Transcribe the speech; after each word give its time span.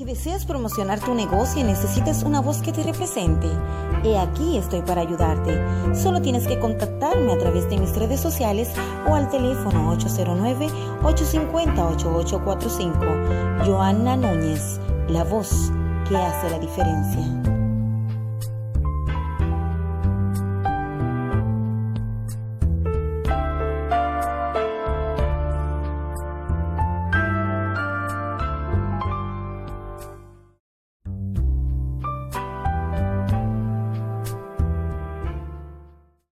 Si 0.00 0.06
deseas 0.06 0.46
promocionar 0.46 0.98
tu 0.98 1.14
negocio 1.14 1.60
y 1.60 1.62
necesitas 1.62 2.22
una 2.22 2.40
voz 2.40 2.62
que 2.62 2.72
te 2.72 2.82
represente, 2.82 3.46
he 4.02 4.16
aquí 4.18 4.56
estoy 4.56 4.80
para 4.80 5.02
ayudarte. 5.02 5.60
Solo 5.94 6.22
tienes 6.22 6.46
que 6.46 6.58
contactarme 6.58 7.30
a 7.30 7.36
través 7.36 7.68
de 7.68 7.76
mis 7.76 7.94
redes 7.94 8.18
sociales 8.18 8.70
o 9.06 9.14
al 9.14 9.28
teléfono 9.28 9.94
809-850-8845. 11.04 13.66
Joanna 13.66 14.16
Núñez, 14.16 14.80
la 15.06 15.22
voz 15.22 15.70
que 16.08 16.16
hace 16.16 16.48
la 16.48 16.58
diferencia. 16.58 17.49